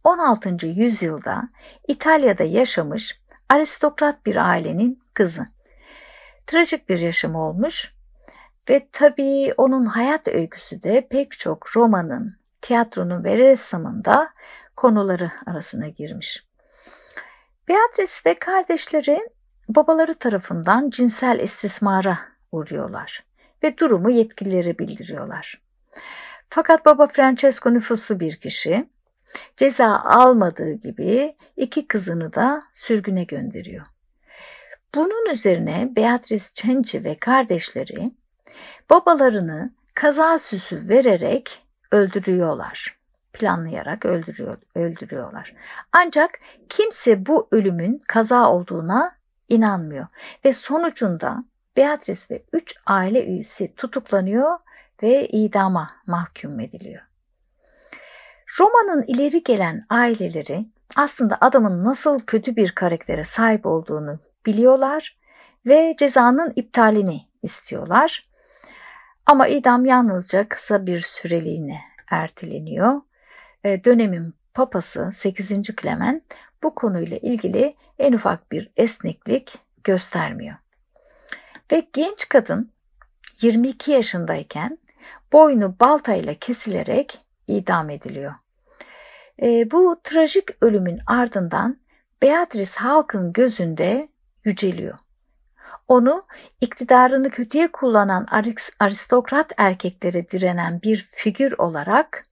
16. 0.03 0.67
yüzyılda 0.67 1.49
İtalya'da 1.87 2.43
yaşamış 2.43 3.21
aristokrat 3.49 4.25
bir 4.25 4.35
ailenin 4.35 5.03
kızı. 5.13 5.45
Trajik 6.47 6.89
bir 6.89 6.97
yaşam 6.97 7.35
olmuş 7.35 7.93
ve 8.69 8.87
tabii 8.91 9.53
onun 9.57 9.85
hayat 9.85 10.27
öyküsü 10.27 10.83
de 10.83 11.07
pek 11.07 11.31
çok 11.31 11.77
romanın, 11.77 12.37
tiyatronun 12.61 13.23
ve 13.23 13.37
ressamın 13.37 14.05
da 14.05 14.29
konuları 14.75 15.31
arasına 15.45 15.87
girmiş. 15.87 16.45
Beatrice 17.67 18.13
ve 18.25 18.39
kardeşleri 18.39 19.29
babaları 19.69 20.13
tarafından 20.13 20.89
cinsel 20.89 21.39
istismara 21.39 22.19
uğruyorlar 22.51 23.25
ve 23.63 23.77
durumu 23.77 24.09
yetkililere 24.09 24.79
bildiriyorlar. 24.79 25.68
Fakat 26.49 26.85
baba 26.85 27.07
Francesco 27.07 27.73
nüfuslu 27.73 28.19
bir 28.19 28.35
kişi 28.35 28.89
ceza 29.57 29.99
almadığı 29.99 30.71
gibi 30.71 31.35
iki 31.57 31.87
kızını 31.87 32.33
da 32.33 32.61
sürgüne 32.73 33.23
gönderiyor. 33.23 33.85
Bunun 34.95 35.33
üzerine 35.33 35.89
Beatrice 35.95 36.45
Cenci 36.53 37.03
ve 37.03 37.17
kardeşleri 37.17 38.11
babalarını 38.89 39.73
kaza 39.93 40.39
süsü 40.39 40.89
vererek 40.89 41.63
öldürüyorlar. 41.91 42.99
Planlayarak 43.33 44.05
öldürüyor, 44.05 44.57
öldürüyorlar. 44.75 45.55
Ancak 45.91 46.39
kimse 46.69 47.25
bu 47.25 47.47
ölümün 47.51 48.01
kaza 48.07 48.51
olduğuna 48.51 49.15
inanmıyor 49.49 50.07
ve 50.45 50.53
sonucunda 50.53 51.43
Beatrice 51.77 52.21
ve 52.31 52.43
üç 52.53 52.75
aile 52.85 53.25
üyesi 53.25 53.75
tutuklanıyor 53.75 54.57
ve 55.03 55.27
idama 55.27 55.87
mahkum 56.07 56.59
ediliyor. 56.59 57.01
Roma'nın 58.59 59.03
ileri 59.07 59.43
gelen 59.43 59.81
aileleri 59.89 60.65
aslında 60.95 61.37
adamın 61.41 61.83
nasıl 61.83 62.19
kötü 62.19 62.55
bir 62.55 62.71
karaktere 62.71 63.23
sahip 63.23 63.65
olduğunu 63.65 64.19
biliyorlar 64.45 65.17
ve 65.65 65.95
cezanın 65.97 66.53
iptalini 66.55 67.21
istiyorlar. 67.43 68.23
Ama 69.25 69.47
idam 69.47 69.85
yalnızca 69.85 70.49
kısa 70.49 70.85
bir 70.85 70.99
süreliğine 70.99 71.79
erteleniyor. 72.11 73.01
E, 73.63 73.83
dönemin 73.83 74.33
papası 74.53 75.09
8. 75.13 75.63
Clement 75.81 76.23
bu 76.63 76.75
konuyla 76.75 77.17
ilgili 77.17 77.75
en 77.99 78.13
ufak 78.13 78.51
bir 78.51 78.71
esneklik 78.77 79.57
göstermiyor. 79.83 80.55
Ve 81.71 81.87
genç 81.93 82.29
kadın 82.29 82.71
22 83.41 83.91
yaşındayken 83.91 84.77
boynu 85.33 85.75
baltayla 85.79 86.33
kesilerek 86.33 87.19
idam 87.47 87.89
ediliyor. 87.89 88.33
E, 89.41 89.71
bu 89.71 90.01
trajik 90.03 90.63
ölümün 90.63 90.99
ardından 91.07 91.77
Beatrice 92.21 92.79
halkın 92.79 93.33
gözünde 93.33 94.09
yüceliyor. 94.43 94.97
Onu 95.87 96.25
iktidarını 96.61 97.29
kötüye 97.29 97.71
kullanan 97.71 98.27
aristokrat 98.79 99.51
erkeklere 99.57 100.29
direnen 100.29 100.81
bir 100.81 100.97
figür 101.11 101.53
olarak 101.57 102.25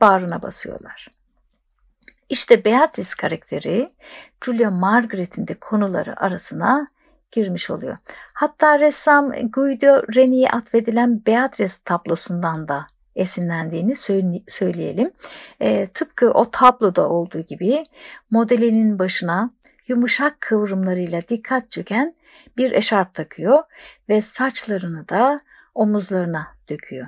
bağrına 0.00 0.42
basıyorlar. 0.42 1.08
İşte 2.28 2.64
Beatrice 2.64 3.10
karakteri 3.18 3.90
Julia 4.44 4.70
Margaret'in 4.70 5.48
de 5.48 5.54
konuları 5.54 6.20
arasına 6.20 6.88
girmiş 7.32 7.70
oluyor. 7.70 7.96
Hatta 8.32 8.80
ressam 8.80 9.32
Guido 9.52 10.02
Reni'ye 10.16 10.48
atfedilen 10.48 11.26
Beatrice 11.26 11.74
tablosundan 11.84 12.68
da 12.68 12.86
esinlendiğini 13.16 13.94
söyleyelim. 14.48 15.10
E, 15.60 15.86
tıpkı 15.86 16.30
o 16.30 16.50
tabloda 16.50 17.08
olduğu 17.08 17.40
gibi 17.40 17.84
modelinin 18.30 18.98
başına 18.98 19.50
yumuşak 19.88 20.40
kıvrımlarıyla 20.40 21.20
dikkat 21.28 21.70
çeken 21.70 22.14
bir 22.56 22.72
eşarp 22.72 23.14
takıyor 23.14 23.62
ve 24.08 24.20
saçlarını 24.20 25.08
da 25.08 25.40
omuzlarına 25.74 26.46
döküyor. 26.68 27.06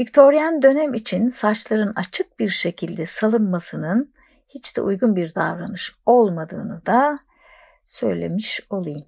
Viktoryen 0.00 0.62
dönem 0.62 0.94
için 0.94 1.28
saçların 1.28 1.92
açık 1.96 2.38
bir 2.38 2.48
şekilde 2.48 3.06
salınmasının 3.06 4.12
hiç 4.48 4.76
de 4.76 4.80
uygun 4.80 5.16
bir 5.16 5.34
davranış 5.34 5.96
olmadığını 6.06 6.86
da 6.86 7.18
söylemiş 7.88 8.60
olayım. 8.70 9.06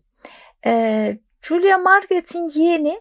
Ee, 0.66 1.18
Julia 1.42 1.78
Margaret'in 1.78 2.60
yeğeni 2.60 3.00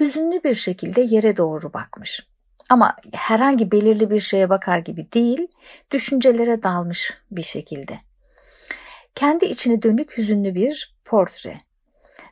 hüzünlü 0.00 0.44
bir 0.44 0.54
şekilde 0.54 1.00
yere 1.00 1.36
doğru 1.36 1.72
bakmış. 1.72 2.26
Ama 2.70 2.96
herhangi 3.12 3.72
belirli 3.72 4.10
bir 4.10 4.20
şeye 4.20 4.50
bakar 4.50 4.78
gibi 4.78 5.12
değil, 5.12 5.48
düşüncelere 5.90 6.62
dalmış 6.62 7.20
bir 7.30 7.42
şekilde. 7.42 7.98
Kendi 9.14 9.44
içine 9.44 9.82
dönük 9.82 10.18
hüzünlü 10.18 10.54
bir 10.54 10.96
portre 11.04 11.60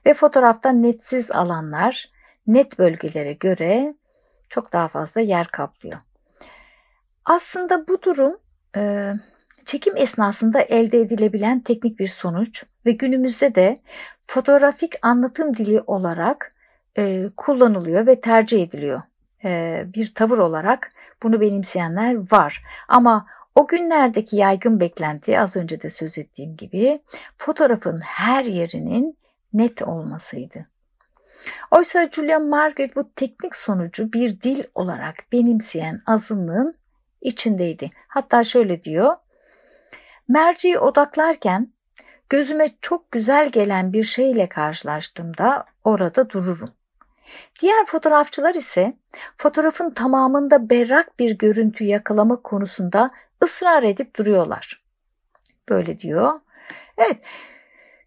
ve 0.06 0.14
fotoğrafta 0.14 0.72
netsiz 0.72 1.30
alanlar 1.30 2.08
net 2.46 2.78
bölgelere 2.78 3.32
göre 3.32 3.94
çok 4.48 4.72
daha 4.72 4.88
fazla 4.88 5.20
yer 5.20 5.46
kaplıyor. 5.46 6.00
Aslında 7.24 7.88
bu 7.88 8.02
durum 8.02 8.36
çekim 9.70 9.96
esnasında 9.96 10.60
elde 10.60 11.00
edilebilen 11.00 11.60
teknik 11.60 11.98
bir 11.98 12.06
sonuç 12.06 12.64
ve 12.86 12.92
günümüzde 12.92 13.54
de 13.54 13.80
fotoğrafik 14.26 14.94
anlatım 15.02 15.56
dili 15.56 15.80
olarak 15.80 16.54
e, 16.98 17.30
kullanılıyor 17.36 18.06
ve 18.06 18.20
tercih 18.20 18.62
ediliyor. 18.62 19.02
E, 19.44 19.84
bir 19.94 20.14
tavır 20.14 20.38
olarak 20.38 20.90
bunu 21.22 21.40
benimseyenler 21.40 22.32
var. 22.32 22.62
Ama 22.88 23.26
o 23.54 23.66
günlerdeki 23.66 24.36
yaygın 24.36 24.80
beklenti 24.80 25.40
az 25.40 25.56
önce 25.56 25.82
de 25.82 25.90
söz 25.90 26.18
ettiğim 26.18 26.56
gibi 26.56 27.00
fotoğrafın 27.38 27.98
her 27.98 28.44
yerinin 28.44 29.18
net 29.52 29.82
olmasıydı. 29.82 30.66
Oysa 31.70 32.08
Julia 32.10 32.38
Margaret 32.38 32.96
bu 32.96 33.10
teknik 33.16 33.56
sonucu 33.56 34.12
bir 34.12 34.40
dil 34.40 34.64
olarak 34.74 35.16
benimseyen 35.32 36.02
azınlığın 36.06 36.74
içindeydi. 37.20 37.90
Hatta 38.08 38.44
şöyle 38.44 38.84
diyor. 38.84 39.16
Merciyi 40.30 40.78
odaklarken 40.78 41.72
gözüme 42.28 42.68
çok 42.80 43.12
güzel 43.12 43.48
gelen 43.48 43.92
bir 43.92 44.04
şeyle 44.04 44.48
karşılaştığımda 44.48 45.64
orada 45.84 46.30
dururum. 46.30 46.70
Diğer 47.60 47.86
fotoğrafçılar 47.86 48.54
ise 48.54 48.96
fotoğrafın 49.36 49.90
tamamında 49.90 50.70
berrak 50.70 51.18
bir 51.18 51.38
görüntü 51.38 51.84
yakalama 51.84 52.42
konusunda 52.42 53.10
ısrar 53.44 53.82
edip 53.82 54.16
duruyorlar. 54.16 54.84
Böyle 55.68 55.98
diyor. 55.98 56.40
Evet, 56.98 57.24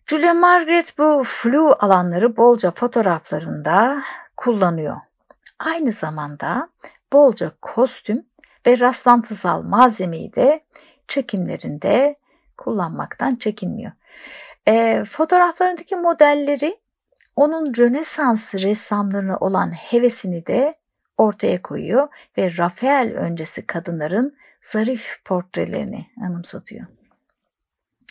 Julia 0.06 0.34
Margaret 0.34 0.98
bu 0.98 1.24
flu 1.26 1.76
alanları 1.80 2.38
bolca 2.38 2.72
fotoğraflarında 2.72 4.02
kullanıyor. 4.38 4.98
Aynı 5.60 5.92
zamanda 5.92 6.70
bolca 7.14 7.52
kostüm 7.62 8.26
ve 8.68 8.80
rastlantısal 8.80 9.62
malzemeyi 9.62 10.36
de 10.36 10.64
çekimlerinde 11.08 12.16
kullanmaktan 12.58 13.36
çekinmiyor. 13.36 13.92
E, 14.68 15.04
fotoğraflarındaki 15.04 15.96
modelleri 15.96 16.78
onun 17.36 17.76
Rönesans 17.78 18.56
ressamlarına 18.56 19.38
olan 19.38 19.72
hevesini 19.72 20.46
de 20.46 20.74
ortaya 21.18 21.62
koyuyor 21.62 22.08
ve 22.38 22.58
Rafael 22.58 23.14
öncesi 23.16 23.68
kadınların 23.68 24.38
zarif 24.62 25.22
portrelerini 25.26 26.08
anımsatıyor. 26.22 26.86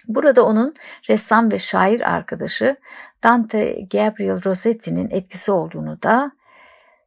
Burada 0.08 0.46
onun 0.46 0.74
ressam 1.08 1.52
ve 1.52 1.58
şair 1.58 2.12
arkadaşı 2.14 2.76
Dante 3.22 3.86
Gabriel 3.92 4.44
Rossetti'nin 4.44 5.10
etkisi 5.10 5.52
olduğunu 5.52 6.02
da 6.02 6.32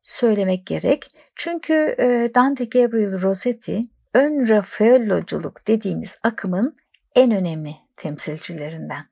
söylemek 0.03 0.65
gerek. 0.65 1.11
Çünkü 1.35 1.95
Dante 2.35 2.65
Gabriel 2.65 3.21
Rossetti 3.21 3.87
ön 4.15 4.49
Raffaelloculuk 4.49 5.67
dediğimiz 5.67 6.17
akımın 6.23 6.77
en 7.15 7.31
önemli 7.31 7.75
temsilcilerinden. 7.97 9.05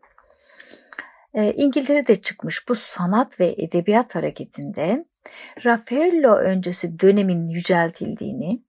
E, 1.34 1.54
İngiltere'de 1.54 2.22
çıkmış 2.22 2.70
bu 2.70 2.76
sanat 2.76 3.40
ve 3.40 3.56
edebiyat 3.58 4.16
hareketinde 4.16 5.06
Raffaello 5.66 6.36
öncesi 6.36 7.00
dönemin 7.00 7.50
yüceltildiğini, 7.50 8.64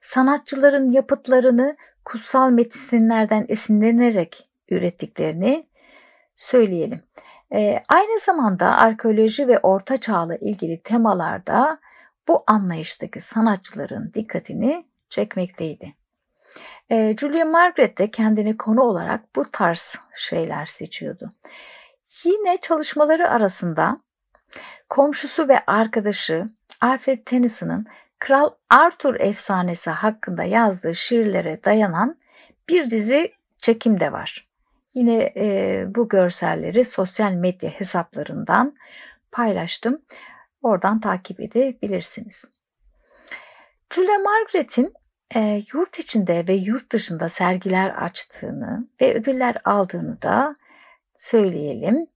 sanatçıların 0.00 0.90
yapıtlarını 0.90 1.76
kutsal 2.04 2.50
metinlerden 2.50 3.46
esinlenerek 3.48 4.48
ürettiklerini 4.70 5.66
söyleyelim. 6.36 7.02
E, 7.54 7.82
aynı 7.88 8.20
zamanda 8.20 8.76
arkeoloji 8.76 9.48
ve 9.48 9.58
orta 9.58 9.96
çağla 9.96 10.36
ilgili 10.36 10.82
temalarda 10.82 11.80
bu 12.28 12.44
anlayıştaki 12.46 13.20
sanatçıların 13.20 14.12
dikkatini 14.14 14.89
çekmekteydi. 15.10 15.94
E, 16.90 17.16
Julia 17.20 17.44
Margaret 17.44 17.98
de 17.98 18.10
kendini 18.10 18.56
konu 18.56 18.82
olarak 18.82 19.36
bu 19.36 19.50
tarz 19.50 19.98
şeyler 20.14 20.66
seçiyordu. 20.66 21.30
Yine 22.24 22.56
çalışmaları 22.60 23.30
arasında 23.30 24.00
komşusu 24.88 25.48
ve 25.48 25.62
arkadaşı 25.66 26.46
Alfred 26.80 27.18
Tennyson'ın 27.24 27.86
Kral 28.18 28.50
Arthur 28.70 29.20
efsanesi 29.20 29.90
hakkında 29.90 30.44
yazdığı 30.44 30.94
şiirlere 30.94 31.64
dayanan 31.64 32.16
bir 32.68 32.90
dizi 32.90 33.32
çekim 33.58 34.00
de 34.00 34.12
var. 34.12 34.48
Yine 34.94 35.32
e, 35.36 35.84
bu 35.94 36.08
görselleri 36.08 36.84
sosyal 36.84 37.32
medya 37.32 37.70
hesaplarından 37.70 38.76
paylaştım. 39.32 40.02
Oradan 40.62 41.00
takip 41.00 41.40
edebilirsiniz. 41.40 42.50
Julia 43.90 44.18
Margaret'in 44.18 44.94
e, 45.34 45.62
yurt 45.72 45.98
içinde 45.98 46.44
ve 46.48 46.52
yurt 46.52 46.92
dışında 46.92 47.28
sergiler 47.28 47.90
açtığını 47.90 48.88
ve 49.00 49.14
ödüller 49.14 49.56
aldığını 49.64 50.22
da 50.22 50.56
söyleyelim. 51.14 52.06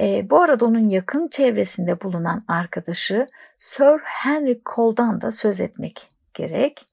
E, 0.00 0.30
bu 0.30 0.42
arada 0.42 0.64
onun 0.64 0.88
yakın 0.88 1.28
çevresinde 1.28 2.00
bulunan 2.00 2.44
arkadaşı 2.48 3.26
Sir 3.58 3.98
Henry 4.04 4.60
Cole'dan 4.74 5.20
da 5.20 5.30
söz 5.30 5.60
etmek 5.60 6.10
gerek. 6.34 6.86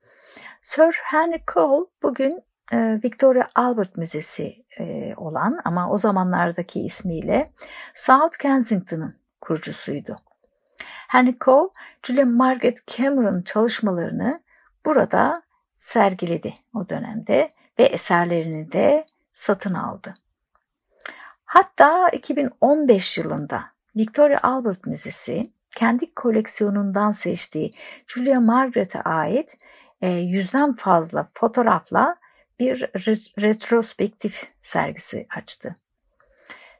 Sir 0.61 0.99
Henry 1.03 1.43
Cole 1.53 1.85
bugün 2.03 2.43
e, 2.73 2.99
Victoria 3.03 3.47
Albert 3.55 3.97
Müzesi 3.97 4.65
e, 4.79 5.13
olan 5.17 5.59
ama 5.65 5.91
o 5.91 5.97
zamanlardaki 5.97 6.81
ismiyle 6.81 7.51
South 7.93 8.37
Kensington'ın 8.37 9.15
kurucusuydu. 9.41 10.15
Henry 11.07 11.37
Cole, 11.41 11.69
Julia 12.03 12.25
Margaret 12.25 12.87
Cameron 12.87 13.41
çalışmalarını 13.41 14.41
burada 14.85 15.44
sergiledi 15.77 16.53
o 16.73 16.89
dönemde 16.89 17.49
ve 17.79 17.83
eserlerini 17.83 18.71
de 18.71 19.05
satın 19.33 19.73
aldı. 19.73 20.13
Hatta 21.45 22.09
2015 22.09 23.17
yılında 23.17 23.63
Victoria 23.95 24.39
Albert 24.43 24.85
Müzesi 24.85 25.51
kendi 25.75 26.13
koleksiyonundan 26.13 27.11
seçtiği 27.11 27.71
Julia 28.07 28.39
Margaret'e 28.39 29.01
ait 29.01 29.57
e, 30.01 30.09
yüzden 30.09 30.73
fazla 30.73 31.27
fotoğrafla 31.33 32.15
bir 32.59 32.81
retrospektif 33.41 34.47
sergisi 34.61 35.27
açtı. 35.37 35.75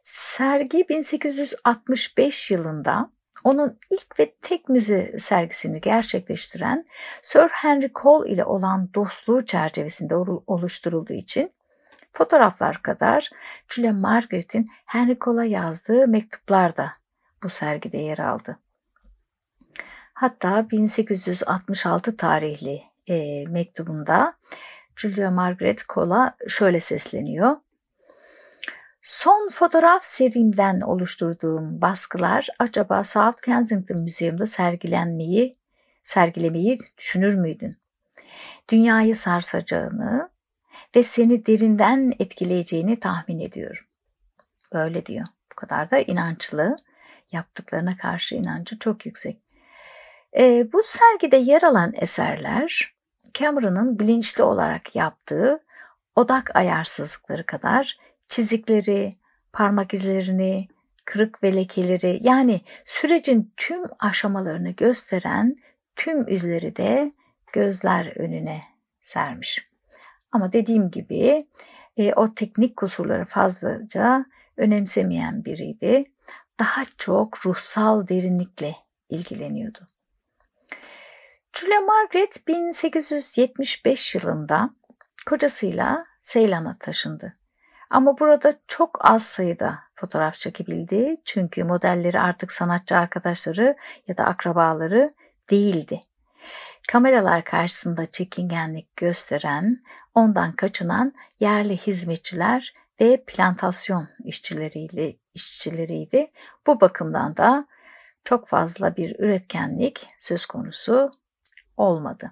Sergi 0.03 0.89
1865 0.89 2.51
yılında 2.51 3.11
onun 3.43 3.79
ilk 3.89 4.19
ve 4.19 4.35
tek 4.41 4.69
müze 4.69 5.19
sergisini 5.19 5.81
gerçekleştiren 5.81 6.85
Sir 7.21 7.49
Henry 7.49 7.91
Cole 7.93 8.31
ile 8.31 8.45
olan 8.45 8.93
dostluğu 8.93 9.45
çerçevesinde 9.45 10.15
oluşturulduğu 10.47 11.13
için 11.13 11.51
fotoğraflar 12.13 12.81
kadar 12.81 13.29
Julia 13.67 13.93
Margaret'in 13.93 14.69
Henry 14.85 15.17
Cole'a 15.19 15.45
yazdığı 15.45 16.07
mektuplar 16.07 16.77
da 16.77 16.91
bu 17.43 17.49
sergide 17.49 17.97
yer 17.97 18.17
aldı. 18.17 18.59
Hatta 20.13 20.69
1866 20.69 22.17
tarihli 22.17 22.83
e, 23.07 23.47
mektubunda 23.47 24.33
Julia 24.95 25.31
Margaret 25.31 25.87
Cole'a 25.89 26.35
şöyle 26.47 26.79
sesleniyor. 26.79 27.55
Son 29.05 29.49
fotoğraf 29.49 30.03
serimden 30.03 30.81
oluşturduğum 30.81 31.81
baskılar 31.81 32.47
acaba 32.59 33.03
South 33.03 33.41
Kensington 33.41 34.01
Müzeyim'de 34.01 34.45
sergilenmeyi, 34.45 35.57
sergilemeyi 36.03 36.79
düşünür 36.97 37.35
müydün? 37.35 37.77
Dünyayı 38.69 39.15
sarsacağını 39.15 40.29
ve 40.95 41.03
seni 41.03 41.45
derinden 41.45 42.13
etkileyeceğini 42.19 42.99
tahmin 42.99 43.39
ediyorum. 43.39 43.85
Böyle 44.73 45.05
diyor. 45.05 45.25
Bu 45.51 45.55
kadar 45.55 45.91
da 45.91 45.97
inançlı. 45.97 46.75
Yaptıklarına 47.31 47.97
karşı 47.97 48.35
inancı 48.35 48.79
çok 48.79 49.05
yüksek. 49.05 49.41
E, 50.37 50.73
bu 50.73 50.81
sergide 50.83 51.37
yer 51.37 51.61
alan 51.61 51.93
eserler 51.95 52.93
Cameron'ın 53.33 53.99
bilinçli 53.99 54.43
olarak 54.43 54.95
yaptığı 54.95 55.63
odak 56.15 56.55
ayarsızlıkları 56.55 57.45
kadar 57.45 57.97
çizikleri, 58.27 59.09
parmak 59.53 59.93
izlerini, 59.93 60.67
kırık 61.05 61.43
ve 61.43 61.53
lekeleri 61.53 62.19
yani 62.21 62.61
sürecin 62.85 63.53
tüm 63.57 63.83
aşamalarını 63.99 64.69
gösteren 64.69 65.55
tüm 65.95 66.27
izleri 66.27 66.75
de 66.75 67.11
gözler 67.53 68.17
önüne 68.17 68.61
sermiş. 69.01 69.67
Ama 70.31 70.53
dediğim 70.53 70.91
gibi 70.91 71.47
e, 71.97 72.13
o 72.13 72.33
teknik 72.33 72.77
kusurları 72.77 73.25
fazlaca 73.25 74.25
önemsemeyen 74.57 75.45
biriydi. 75.45 76.03
Daha 76.59 76.81
çok 76.97 77.45
ruhsal 77.45 78.07
derinlikle 78.07 78.75
ilgileniyordu. 79.09 79.79
Julia 81.53 81.81
Margaret 81.81 82.47
1875 82.47 84.15
yılında 84.15 84.69
kocasıyla 85.25 86.05
Seylan'a 86.19 86.77
taşındı. 86.79 87.33
Ama 87.89 88.19
burada 88.19 88.53
çok 88.67 89.05
az 89.05 89.25
sayıda 89.25 89.79
fotoğraf 89.95 90.35
çekebildi 90.35 91.15
çünkü 91.25 91.63
modelleri 91.63 92.19
artık 92.19 92.51
sanatçı 92.51 92.97
arkadaşları 92.97 93.75
ya 94.07 94.17
da 94.17 94.25
akrabaları 94.25 95.13
değildi. 95.49 96.01
Kameralar 96.87 97.43
karşısında 97.43 98.05
çekingenlik 98.05 98.95
gösteren, 98.95 99.83
ondan 100.13 100.51
kaçınan 100.51 101.13
yerli 101.39 101.77
hizmetçiler 101.77 102.73
ve 103.01 103.23
plantasyon 103.27 104.07
işçileriyle 104.23 105.15
işçileriydi. 105.33 106.27
Bu 106.67 106.81
bakımdan 106.81 107.37
da 107.37 107.67
çok 108.23 108.47
fazla 108.47 108.95
bir 108.95 109.19
üretkenlik 109.19 110.07
söz 110.17 110.45
konusu 110.45 111.11
olmadı. 111.77 112.31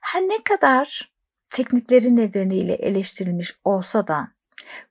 Her 0.00 0.22
ne 0.22 0.44
kadar 0.44 1.13
teknikleri 1.54 2.16
nedeniyle 2.16 2.74
eleştirilmiş 2.74 3.58
olsa 3.64 4.06
da 4.06 4.28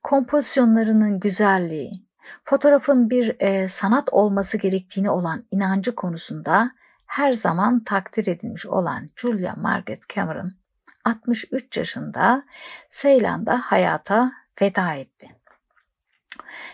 kompozisyonlarının 0.02 1.20
güzelliği, 1.20 1.92
fotoğrafın 2.44 3.10
bir 3.10 3.40
e, 3.40 3.68
sanat 3.68 4.12
olması 4.12 4.58
gerektiğini 4.58 5.10
olan 5.10 5.44
inancı 5.50 5.94
konusunda 5.94 6.70
her 7.06 7.32
zaman 7.32 7.84
takdir 7.84 8.26
edilmiş 8.26 8.66
olan 8.66 9.10
Julia 9.16 9.54
Margaret 9.56 10.08
Cameron 10.08 10.52
63 11.04 11.76
yaşında 11.76 12.44
Seylan'da 12.88 13.58
hayata 13.58 14.32
veda 14.62 14.94
etti. 14.94 15.28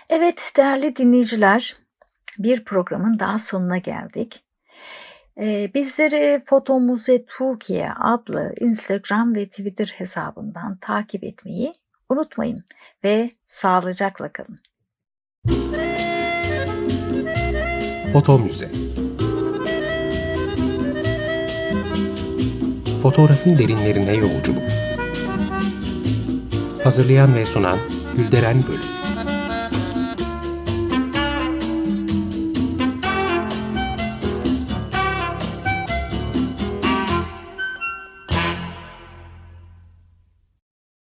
Evet 0.08 0.52
değerli 0.56 0.96
dinleyiciler 0.96 1.76
bir 2.38 2.64
programın 2.64 3.18
daha 3.18 3.38
sonuna 3.38 3.78
geldik. 3.78 4.44
Ee, 5.38 5.70
bizleri 5.74 6.42
Foto 6.46 6.80
Muze 6.80 7.24
Türkiye 7.24 7.92
adlı 7.92 8.54
Instagram 8.60 9.34
ve 9.34 9.48
Twitter 9.48 9.94
hesabından 9.98 10.76
takip 10.76 11.24
etmeyi 11.24 11.72
unutmayın 12.08 12.64
ve 13.04 13.30
sağlıcakla 13.46 14.32
kalın. 14.32 14.58
Foto 18.12 18.38
Müze 18.38 18.70
Fotoğrafın 23.02 23.58
derinlerine 23.58 24.14
yolculuk. 24.14 24.62
Hazırlayan 26.84 27.34
ve 27.34 27.46
sunan 27.46 27.78
Gülderen 28.16 28.62
Bölüm 28.68 28.99